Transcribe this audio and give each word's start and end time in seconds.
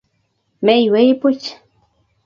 Meiywei 0.65 1.11
puch. 1.21 1.45